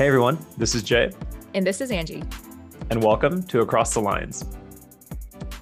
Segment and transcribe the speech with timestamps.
[0.00, 1.10] Hey everyone, this is Jay.
[1.52, 2.22] And this is Angie.
[2.88, 4.46] And welcome to Across the Lines.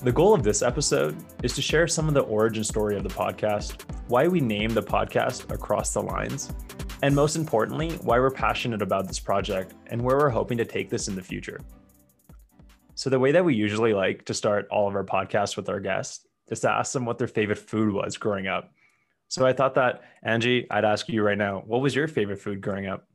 [0.02, 3.08] The goal of this episode is to share some of the origin story of the
[3.08, 6.52] podcast, why we named the podcast Across the Lines,
[7.02, 10.88] and most importantly, why we're passionate about this project and where we're hoping to take
[10.88, 11.60] this in the future.
[12.94, 15.80] So, the way that we usually like to start all of our podcasts with our
[15.80, 18.70] guests is to ask them what their favorite food was growing up.
[19.26, 22.60] So, I thought that, Angie, I'd ask you right now, what was your favorite food
[22.60, 23.08] growing up?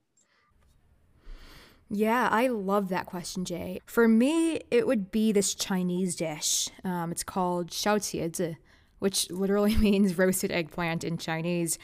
[1.95, 3.79] Yeah, I love that question, Jay.
[3.85, 6.69] For me, it would be this Chinese dish.
[6.83, 8.57] Um, it's called xiaoqiezi,
[8.97, 11.77] which literally means roasted eggplant in Chinese.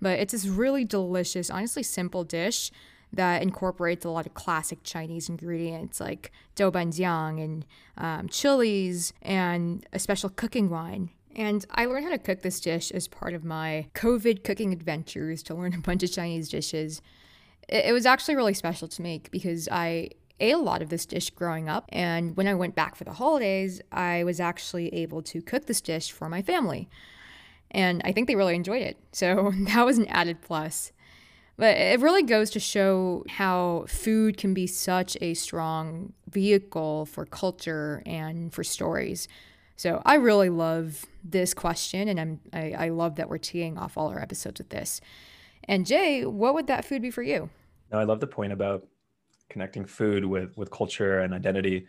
[0.00, 2.70] But it's this really delicious, honestly simple dish
[3.12, 7.66] that incorporates a lot of classic Chinese ingredients like doubanjiang and
[7.98, 11.10] um, chilies and a special cooking wine.
[11.34, 15.42] And I learned how to cook this dish as part of my COVID cooking adventures
[15.44, 17.02] to learn a bunch of Chinese dishes
[17.68, 21.06] it, it was actually really special to make because I ate a lot of this
[21.06, 21.86] dish growing up.
[21.90, 25.80] And when I went back for the holidays, I was actually able to cook this
[25.80, 26.88] dish for my family.
[27.70, 28.98] And I think they really enjoyed it.
[29.12, 30.92] So that was an added plus.
[31.56, 37.24] But it really goes to show how food can be such a strong vehicle for
[37.24, 39.26] culture and for stories.
[39.74, 43.96] So I really love this question, and I'm, I, I love that we're teeing off
[43.96, 45.00] all our episodes with this.
[45.68, 47.50] And Jay, what would that food be for you?
[47.92, 48.86] No, I love the point about
[49.48, 51.86] connecting food with with culture and identity.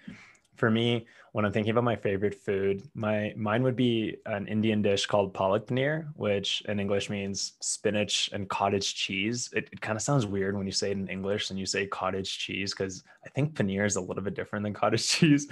[0.56, 4.82] For me, when I'm thinking about my favorite food, my mine would be an Indian
[4.82, 9.50] dish called palak paneer, which in English means spinach and cottage cheese.
[9.54, 11.86] It, it kind of sounds weird when you say it in English and you say
[11.86, 15.48] cottage cheese because I think paneer is a little bit different than cottage cheese.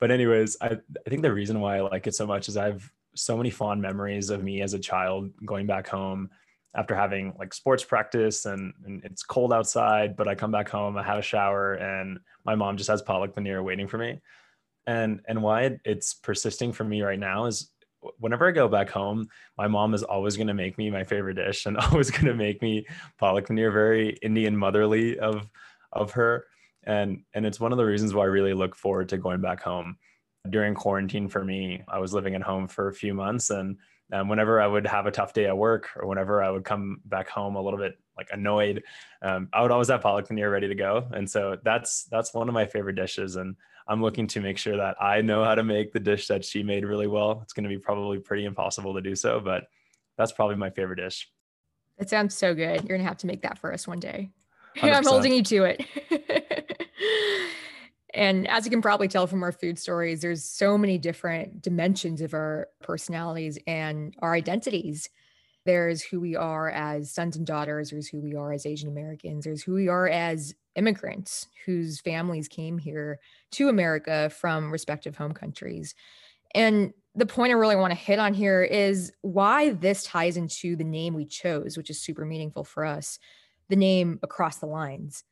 [0.00, 2.90] But anyways, I, I think the reason why I like it so much is I've
[3.14, 6.30] so many fond memories of me as a child going back home
[6.74, 10.96] after having like sports practice and, and, it's cold outside, but I come back home,
[10.96, 14.20] I have a shower, and my mom just has palak paneer waiting for me.
[14.86, 17.70] And and why it's persisting for me right now is
[18.18, 19.28] whenever I go back home,
[19.58, 22.34] my mom is always going to make me my favorite dish and always going to
[22.34, 22.86] make me
[23.20, 25.48] palak paneer, very Indian motherly of
[25.92, 26.46] of her.
[26.84, 29.62] And and it's one of the reasons why I really look forward to going back
[29.62, 29.96] home.
[30.48, 33.78] During quarantine for me, I was living at home for a few months and
[34.12, 37.00] um, whenever I would have a tough day at work or whenever I would come
[37.06, 38.82] back home a little bit like annoyed,
[39.22, 41.06] um, I would always have palak paneer ready to go.
[41.12, 43.36] And so that's that's one of my favorite dishes.
[43.36, 43.56] And
[43.88, 46.62] I'm looking to make sure that I know how to make the dish that she
[46.62, 47.40] made really well.
[47.42, 49.64] It's going to be probably pretty impossible to do so, but
[50.16, 51.28] that's probably my favorite dish.
[51.98, 52.84] That sounds so good.
[52.84, 54.30] You're gonna have to make that for us one day.
[54.82, 55.84] I'm holding you to it.
[58.16, 62.22] And as you can probably tell from our food stories, there's so many different dimensions
[62.22, 65.10] of our personalities and our identities.
[65.66, 69.44] There's who we are as sons and daughters, there's who we are as Asian Americans,
[69.44, 73.18] there's who we are as immigrants whose families came here
[73.50, 75.94] to America from respective home countries.
[76.54, 80.74] And the point I really want to hit on here is why this ties into
[80.74, 83.18] the name we chose, which is super meaningful for us
[83.68, 85.24] the name Across the Lines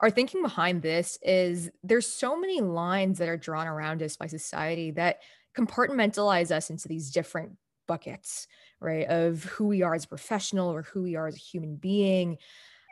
[0.00, 4.26] our thinking behind this is there's so many lines that are drawn around us by
[4.26, 5.20] society that
[5.56, 7.52] compartmentalize us into these different
[7.88, 8.46] buckets,
[8.80, 9.06] right?
[9.06, 12.36] Of who we are as a professional or who we are as a human being.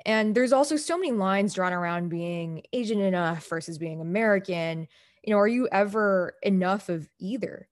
[0.06, 4.88] And there's also so many lines drawn around being Asian enough versus being American.
[5.22, 7.68] You know, are you ever enough of either?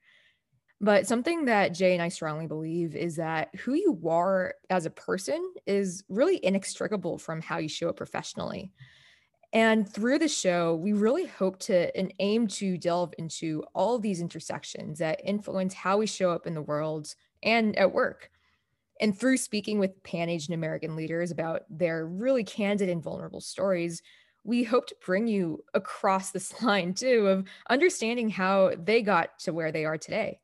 [0.81, 4.91] But something that Jay and I strongly believe is that who you are as a
[4.91, 8.73] person is really inextricable from how you show up professionally.
[9.53, 14.21] And through the show, we really hope to and aim to delve into all these
[14.21, 18.31] intersections that influence how we show up in the world and at work.
[19.01, 24.03] And through speaking with Pan Asian American leaders about their really candid and vulnerable stories,
[24.45, 29.53] we hope to bring you across this line too of understanding how they got to
[29.53, 30.41] where they are today.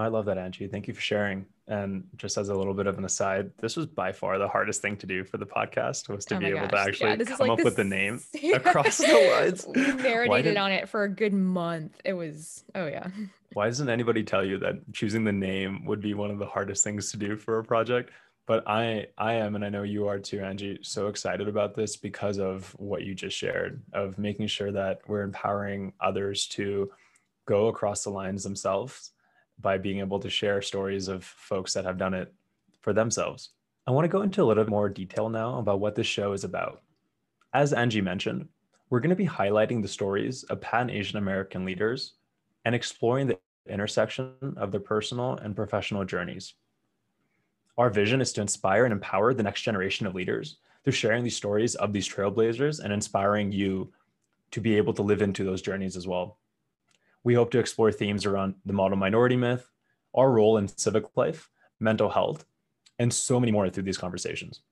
[0.00, 0.66] I love that, Angie.
[0.66, 1.46] Thank you for sharing.
[1.68, 4.82] And just as a little bit of an aside, this was by far the hardest
[4.82, 6.70] thing to do for the podcast was to oh be able gosh.
[6.70, 8.20] to actually yeah, come like up with the name
[8.54, 9.66] across the lines.
[9.74, 12.00] we marinated on it for a good month.
[12.04, 13.06] It was, oh yeah.
[13.52, 16.84] Why doesn't anybody tell you that choosing the name would be one of the hardest
[16.84, 18.10] things to do for a project?
[18.46, 21.96] But I, I am, and I know you are too, Angie, so excited about this
[21.96, 26.90] because of what you just shared of making sure that we're empowering others to
[27.46, 29.12] go across the lines themselves
[29.60, 32.32] by being able to share stories of folks that have done it
[32.80, 33.50] for themselves.
[33.86, 36.32] I want to go into a little bit more detail now about what this show
[36.32, 36.82] is about.
[37.52, 38.48] As Angie mentioned,
[38.88, 42.14] we're going to be highlighting the stories of Pan Asian American leaders
[42.64, 46.54] and exploring the intersection of their personal and professional journeys.
[47.78, 51.36] Our vision is to inspire and empower the next generation of leaders through sharing these
[51.36, 53.92] stories of these trailblazers and inspiring you
[54.50, 56.38] to be able to live into those journeys as well.
[57.24, 59.68] We hope to explore themes around the model minority myth,
[60.14, 62.44] our role in civic life, mental health,
[62.98, 64.62] and so many more through these conversations.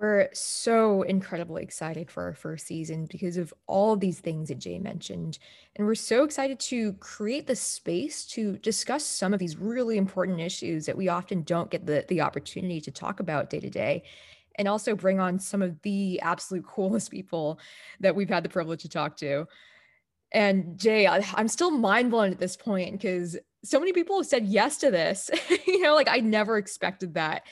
[0.00, 4.78] We're so incredibly excited for our first season because of all these things that Jay
[4.78, 5.38] mentioned.
[5.76, 10.40] And we're so excited to create the space to discuss some of these really important
[10.40, 14.04] issues that we often don't get the, the opportunity to talk about day to day.
[14.56, 17.60] And also bring on some of the absolute coolest people
[18.00, 19.46] that we've had the privilege to talk to.
[20.32, 24.26] And Jay, I, I'm still mind blown at this point because so many people have
[24.26, 25.30] said yes to this.
[25.66, 27.42] you know, like I never expected that.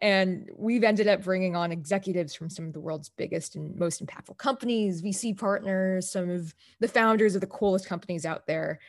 [0.00, 4.04] And we've ended up bringing on executives from some of the world's biggest and most
[4.04, 8.80] impactful companies, VC partners, some of the founders of the coolest companies out there.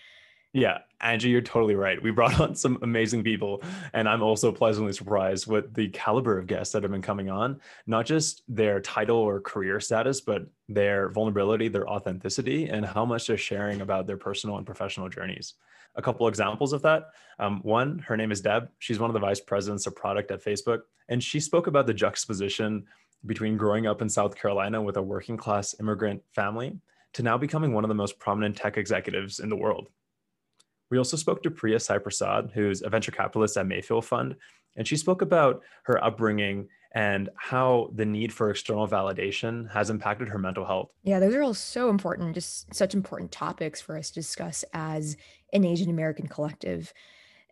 [0.54, 2.02] Yeah, Angie, you're totally right.
[2.02, 3.64] We brought on some amazing people,
[3.94, 7.60] and I'm also pleasantly surprised with the caliber of guests that have been coming on.
[7.88, 13.28] Not just their title or career status, but their vulnerability, their authenticity, and how much
[13.28, 15.56] they're sharing about their personal and professional journeys
[15.96, 17.10] a couple examples of that.
[17.40, 18.70] Um, one, her name is Deb.
[18.80, 20.82] She's one of the vice presidents of product at Facebook.
[21.10, 22.86] And she spoke about the juxtaposition
[23.26, 26.78] between growing up in South Carolina with a working class immigrant family
[27.14, 29.90] to now becoming one of the most prominent tech executives in the world.
[30.94, 34.36] We also spoke to Priya Saiprasad, who's a venture capitalist at Mayfield Fund,
[34.78, 40.30] and she spoke about her upbringing and how the need for external validation has impacted
[40.30, 40.92] her mental health.
[41.02, 45.18] Yeah, those are all so important, just such important topics for us to discuss as
[45.52, 46.94] an Asian American collective.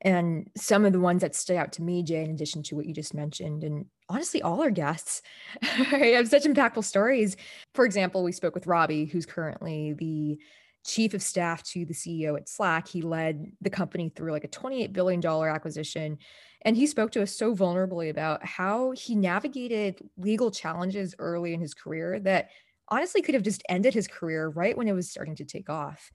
[0.04, 2.86] And some of the ones that stood out to me, Jay, in addition to what
[2.86, 5.24] you just mentioned, and honestly, all our guests
[5.64, 7.38] have such impactful stories.
[7.74, 10.38] For example, we spoke with Robbie, who's currently the
[10.86, 12.88] chief of staff to the CEO at Slack.
[12.88, 16.18] He led the company through like a $28 billion acquisition.
[16.64, 21.60] And he spoke to us so vulnerably about how he navigated legal challenges early in
[21.60, 22.50] his career that
[22.88, 26.12] honestly could have just ended his career right when it was starting to take off.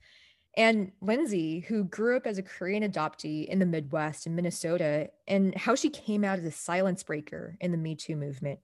[0.55, 5.53] And Lindsay, who grew up as a Korean adoptee in the Midwest in Minnesota, and
[5.55, 8.59] how she came out as a silence breaker in the Me Too movement.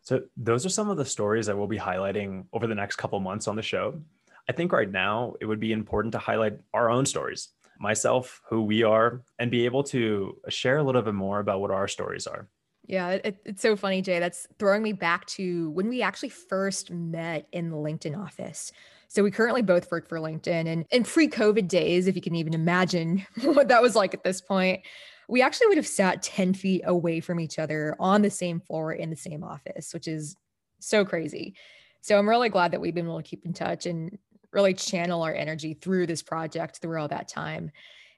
[0.00, 3.20] So, those are some of the stories that we'll be highlighting over the next couple
[3.20, 4.00] months on the show.
[4.48, 7.48] I think right now it would be important to highlight our own stories,
[7.78, 11.70] myself, who we are, and be able to share a little bit more about what
[11.70, 12.48] our stories are.
[12.86, 14.20] Yeah, it, it's so funny, Jay.
[14.20, 18.70] That's throwing me back to when we actually first met in the LinkedIn office.
[19.08, 20.68] So we currently both work for LinkedIn.
[20.68, 24.22] And in pre COVID days, if you can even imagine what that was like at
[24.22, 24.82] this point,
[25.28, 28.92] we actually would have sat 10 feet away from each other on the same floor
[28.92, 30.36] in the same office, which is
[30.78, 31.54] so crazy.
[32.02, 34.16] So I'm really glad that we've been able to keep in touch and
[34.56, 37.70] really channel our energy through this project through all that time.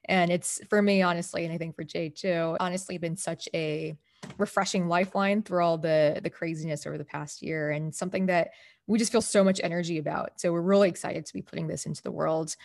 [0.05, 3.95] And it's for me, honestly, and I think for Jay too, honestly been such a
[4.37, 8.51] refreshing lifeline through all the the craziness over the past year and something that
[8.87, 10.39] we just feel so much energy about.
[10.39, 12.55] So we're really excited to be putting this into the world.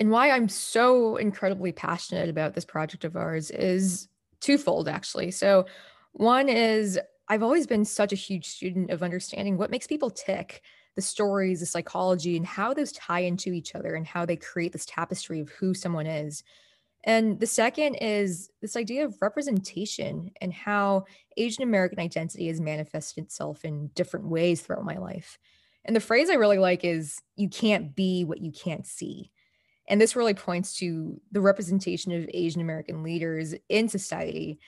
[0.00, 4.08] And why I'm so incredibly passionate about this project of ours is
[4.40, 5.30] twofold, actually.
[5.30, 5.66] So,
[6.12, 6.98] one is
[7.28, 10.62] I've always been such a huge student of understanding what makes people tick,
[10.96, 14.72] the stories, the psychology, and how those tie into each other and how they create
[14.72, 16.42] this tapestry of who someone is.
[17.04, 21.04] And the second is this idea of representation and how
[21.36, 25.38] Asian American identity has manifested itself in different ways throughout my life.
[25.84, 29.30] And the phrase I really like is you can't be what you can't see.
[29.86, 34.58] And this really points to the representation of Asian American leaders in society.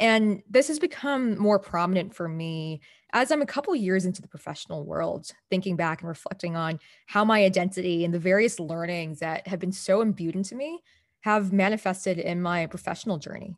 [0.00, 2.80] And this has become more prominent for me
[3.12, 7.24] as I'm a couple years into the professional world, thinking back and reflecting on how
[7.24, 10.80] my identity and the various learnings that have been so imbued into me
[11.20, 13.56] have manifested in my professional journey.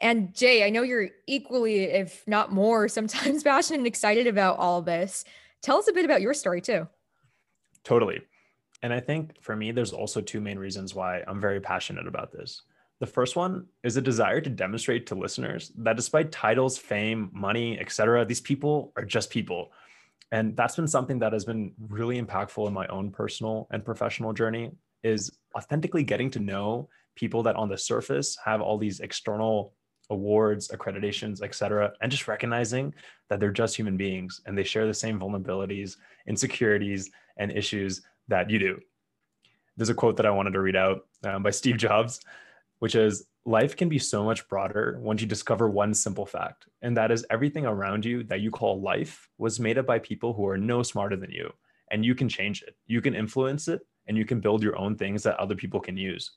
[0.00, 4.82] And Jay, I know you're equally, if not more, sometimes passionate and excited about all
[4.82, 5.24] this.
[5.62, 6.88] Tell us a bit about your story too.
[7.84, 8.20] Totally.
[8.82, 12.32] And I think for me, there's also two main reasons why I'm very passionate about
[12.32, 12.62] this.
[13.02, 17.76] The first one is a desire to demonstrate to listeners that despite titles, fame, money,
[17.80, 19.72] etc., these people are just people.
[20.30, 24.32] And that's been something that has been really impactful in my own personal and professional
[24.32, 24.70] journey
[25.02, 29.74] is authentically getting to know people that on the surface have all these external
[30.10, 32.94] awards, accreditations, etc., and just recognizing
[33.28, 35.96] that they're just human beings and they share the same vulnerabilities,
[36.28, 38.78] insecurities, and issues that you do.
[39.76, 42.20] There's a quote that I wanted to read out um, by Steve Jobs,
[42.82, 46.96] which is Life can be so much broader once you discover one simple fact, and
[46.96, 50.46] that is everything around you that you call life was made up by people who
[50.46, 51.52] are no smarter than you,
[51.90, 52.76] and you can change it.
[52.86, 55.96] You can influence it and you can build your own things that other people can
[55.96, 56.32] use.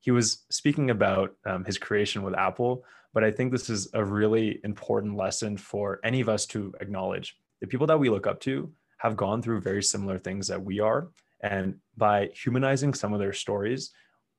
[0.00, 2.84] he was speaking about um, his creation with Apple,
[3.14, 7.36] but I think this is a really important lesson for any of us to acknowledge.
[7.60, 10.80] The people that we look up to have gone through very similar things that we
[10.80, 11.08] are.
[11.42, 13.90] And by humanizing some of their stories,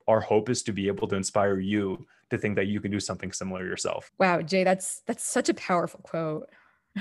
[0.08, 3.00] our hope is to be able to inspire you to think that you can do
[3.00, 4.12] something similar yourself.
[4.20, 6.50] Wow, Jay, that's that's such a powerful quote.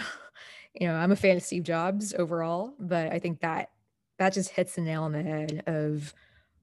[0.74, 3.70] you know, I'm a fan of Steve Jobs overall, but I think that
[4.18, 6.14] that just hits the nail on the head of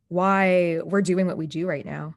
[0.07, 2.15] why we're doing what we do right now.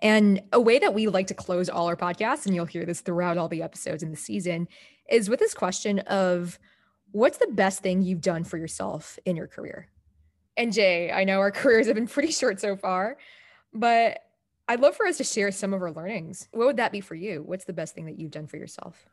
[0.00, 3.00] And a way that we like to close all our podcasts, and you'll hear this
[3.00, 4.68] throughout all the episodes in the season,
[5.10, 6.58] is with this question of
[7.10, 9.88] what's the best thing you've done for yourself in your career?
[10.56, 13.16] And Jay, I know our careers have been pretty short so far,
[13.72, 14.20] but
[14.68, 16.48] I'd love for us to share some of our learnings.
[16.52, 17.42] What would that be for you?
[17.44, 19.06] What's the best thing that you've done for yourself?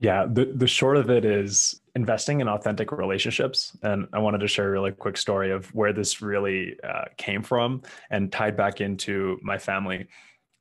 [0.00, 3.76] Yeah, the, the short of it is investing in authentic relationships.
[3.82, 7.42] And I wanted to share a really quick story of where this really uh, came
[7.42, 10.08] from and tied back into my family.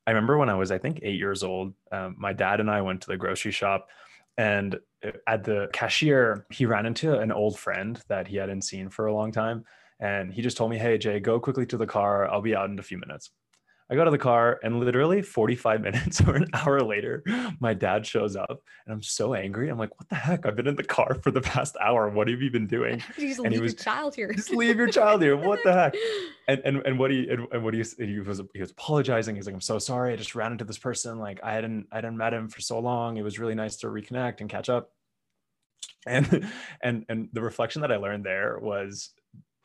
[0.06, 2.82] I remember when I was, I think, eight years old, um, my dad and I
[2.82, 3.88] went to the grocery shop.
[4.38, 4.78] And
[5.28, 9.14] at the cashier, he ran into an old friend that he hadn't seen for a
[9.14, 9.64] long time.
[10.00, 12.30] And he just told me, Hey, Jay, go quickly to the car.
[12.30, 13.32] I'll be out in a few minutes.
[13.92, 17.24] I go to the car and literally 45 minutes or an hour later,
[17.60, 19.70] my dad shows up and I'm so angry.
[19.70, 20.46] I'm like, what the heck?
[20.46, 22.08] I've been in the car for the past hour.
[22.10, 23.02] What have you been doing?
[23.18, 24.32] You just and leave he was, your child here.
[24.32, 25.36] just leave your child here.
[25.36, 25.96] What the heck?
[26.48, 29.36] And and, and what he and, and what he, he was he was apologizing.
[29.36, 30.14] He's like, I'm so sorry.
[30.14, 31.20] I just ran into this person.
[31.20, 33.18] Like I hadn't I hadn't met him for so long.
[33.18, 34.92] It was really nice to reconnect and catch up.
[36.08, 36.50] And
[36.82, 39.12] and and the reflection that I learned there was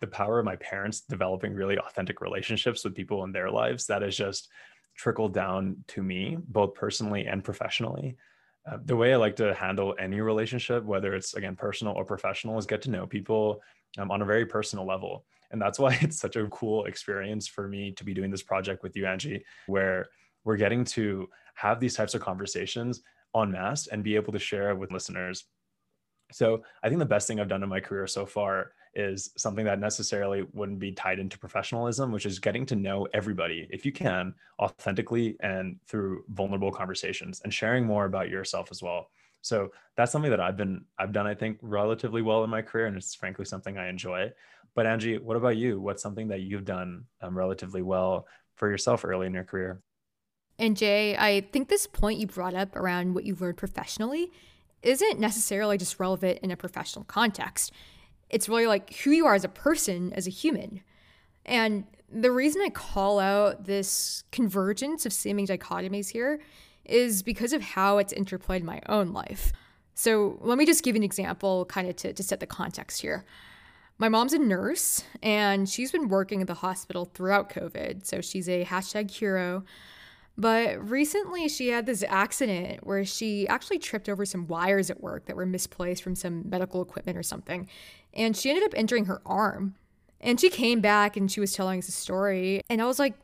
[0.05, 4.03] the power of my parents developing really authentic relationships with people in their lives that
[4.03, 4.51] has just
[4.95, 8.17] trickled down to me both personally and professionally.
[8.71, 12.59] Uh, the way i like to handle any relationship whether it's again personal or professional
[12.59, 13.61] is get to know people
[13.99, 15.25] um, on a very personal level.
[15.51, 18.83] And that's why it's such a cool experience for me to be doing this project
[18.83, 20.07] with you angie where
[20.45, 23.03] we're getting to have these types of conversations
[23.35, 25.45] en masse and be able to share with listeners
[26.35, 29.65] so i think the best thing i've done in my career so far is something
[29.65, 33.93] that necessarily wouldn't be tied into professionalism, which is getting to know everybody, if you
[33.93, 39.11] can, authentically and through vulnerable conversations and sharing more about yourself as well.
[39.43, 42.87] So that's something that I've been, I've done, I think, relatively well in my career.
[42.87, 44.33] And it's frankly something I enjoy.
[44.75, 45.81] But Angie, what about you?
[45.81, 48.27] What's something that you've done um, relatively well
[48.57, 49.83] for yourself early in your career?
[50.59, 54.31] And Jay, I think this point you brought up around what you've learned professionally
[54.85, 57.73] isn't necessarily just relevant in a professional context.
[58.31, 60.83] It's really like who you are as a person, as a human.
[61.47, 66.41] And the reason I call out this convergence of seeming dichotomies here
[66.85, 69.53] is because of how it's interplayed in my own life.
[69.95, 73.25] So let me just give an example, kind of to, to set the context here.
[73.97, 78.05] My mom's a nurse and she's been working at the hospital throughout COVID.
[78.05, 79.65] So she's a hashtag hero.
[80.37, 85.27] But recently she had this accident where she actually tripped over some wires at work
[85.27, 87.69] that were misplaced from some medical equipment or something
[88.15, 89.75] and she ended up injuring her arm.
[90.21, 92.63] And she came back and she was telling us a story.
[92.71, 93.15] And I was like,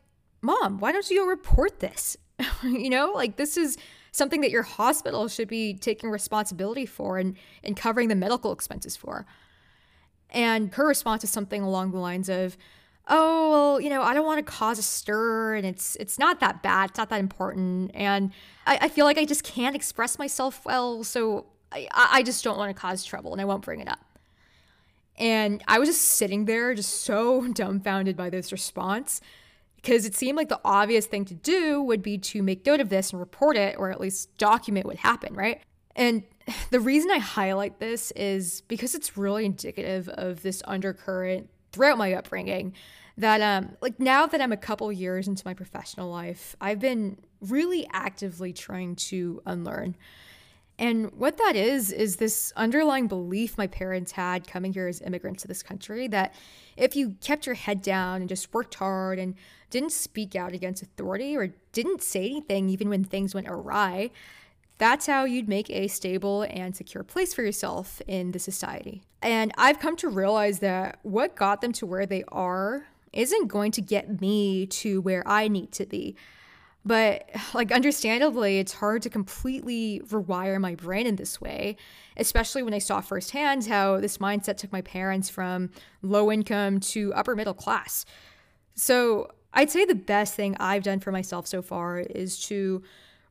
[0.43, 2.17] Mom, why don't you go report this?
[2.63, 3.79] you know, like this is
[4.13, 8.97] something that your hospital should be taking responsibility for and, and covering the medical expenses
[8.97, 9.25] for.
[10.31, 12.57] And her response is something along the lines of,
[13.11, 16.41] oh well you know i don't want to cause a stir and it's it's not
[16.41, 18.33] that bad it's not that important and
[18.67, 22.57] i, I feel like i just can't express myself well so I, I just don't
[22.57, 24.11] want to cause trouble and i won't bring it up
[25.21, 29.21] and I was just sitting there, just so dumbfounded by this response,
[29.77, 32.89] because it seemed like the obvious thing to do would be to make note of
[32.89, 35.61] this and report it, or at least document what happened, right?
[35.95, 36.25] And
[36.71, 42.15] the reason I highlight this is because it's really indicative of this undercurrent throughout my
[42.15, 42.75] upbringing.
[43.19, 47.19] That, um, like, now that I'm a couple years into my professional life, I've been
[47.41, 49.97] really actively trying to unlearn
[50.81, 55.43] and what that is, is this underlying belief my parents had coming here as immigrants
[55.43, 56.35] to this country that
[56.75, 59.35] if you kept your head down and just worked hard and
[59.69, 64.11] didn't speak out against authority or didn't say anything even when things went awry,
[64.81, 69.03] that's how you'd make a stable and secure place for yourself in the society.
[69.21, 73.73] And I've come to realize that what got them to where they are isn't going
[73.73, 76.17] to get me to where I need to be.
[76.83, 81.77] But like understandably, it's hard to completely rewire my brain in this way,
[82.17, 85.69] especially when I saw firsthand how this mindset took my parents from
[86.01, 88.07] low income to upper middle class.
[88.75, 92.83] So, I'd say the best thing I've done for myself so far is to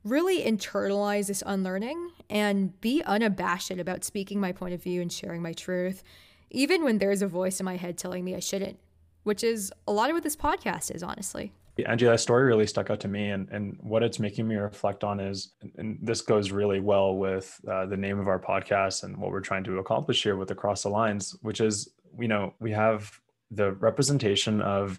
[0.04, 5.42] really internalize this unlearning and be unabashed about speaking my point of view and sharing
[5.42, 6.04] my truth,
[6.52, 8.80] even when there's a voice in my head telling me I shouldn't,
[9.24, 11.52] which is a lot of what this podcast is, honestly.
[11.86, 13.30] Angie, that story really stuck out to me.
[13.30, 17.60] And, and what it's making me reflect on is, and this goes really well with
[17.70, 20.84] uh, the name of our podcast and what we're trying to accomplish here with Across
[20.84, 21.90] the Lines, which is,
[22.20, 23.20] you know, we have
[23.52, 24.98] the representation of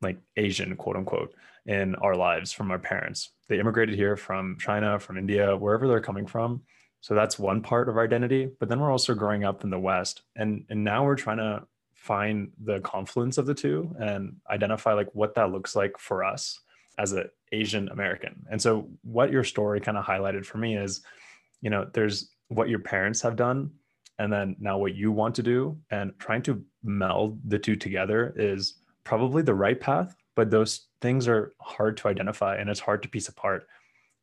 [0.00, 1.34] like Asian, quote unquote,
[1.66, 3.30] in our lives from our parents.
[3.48, 6.62] They immigrated here from China, from India, wherever they're coming from.
[7.00, 8.50] So that's one part of our identity.
[8.58, 10.22] But then we're also growing up in the West.
[10.36, 11.64] And, and now we're trying to
[11.94, 16.60] find the confluence of the two and identify like what that looks like for us
[16.98, 18.44] as an Asian American.
[18.50, 21.02] And so what your story kind of highlighted for me is,
[21.60, 23.70] you know, there's what your parents have done
[24.18, 28.34] and then now what you want to do and trying to meld the two together
[28.36, 28.74] is
[29.08, 33.08] probably the right path, but those things are hard to identify and it's hard to
[33.08, 33.66] piece apart.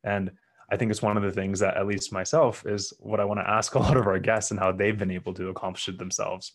[0.04, 0.30] And
[0.70, 3.40] I think it's one of the things that at least myself is what I want
[3.40, 5.98] to ask a lot of our guests and how they've been able to accomplish it
[5.98, 6.52] themselves.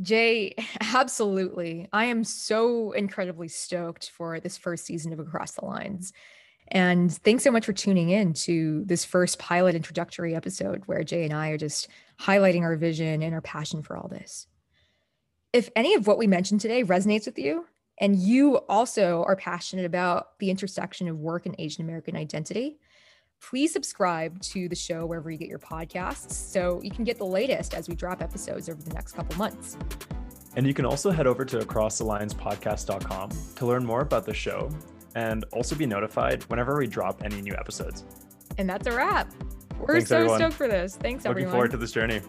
[0.00, 1.88] Jay, absolutely.
[1.92, 6.14] I am so incredibly stoked for this first season of Across the Lines.
[6.68, 11.24] And thanks so much for tuning in to this first pilot introductory episode where Jay
[11.24, 14.46] and I are just highlighting our vision and our passion for all this.
[15.52, 17.64] If any of what we mentioned today resonates with you,
[18.00, 22.78] and you also are passionate about the intersection of work and Asian American identity,
[23.40, 27.24] please subscribe to the show wherever you get your podcasts so you can get the
[27.24, 29.78] latest as we drop episodes over the next couple months.
[30.54, 34.68] And you can also head over to acrossthelinespodcast.com to learn more about the show
[35.14, 38.04] and also be notified whenever we drop any new episodes.
[38.58, 39.32] And that's a wrap.
[39.78, 40.38] We're Thanks, so everyone.
[40.40, 40.96] stoked for this.
[40.96, 41.36] Thanks, Looking everyone.
[41.36, 42.20] Looking forward to this journey.